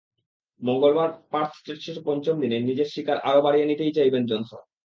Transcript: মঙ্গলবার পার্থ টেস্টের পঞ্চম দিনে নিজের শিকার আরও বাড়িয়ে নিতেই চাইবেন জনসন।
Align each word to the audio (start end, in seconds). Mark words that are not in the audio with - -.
মঙ্গলবার 0.61 1.09
পার্থ 1.31 1.53
টেস্টের 1.65 1.97
পঞ্চম 2.05 2.35
দিনে 2.41 2.57
নিজের 2.59 2.87
শিকার 2.93 3.17
আরও 3.29 3.41
বাড়িয়ে 3.41 3.69
নিতেই 3.69 3.95
চাইবেন 3.97 4.23
জনসন। 4.25 4.61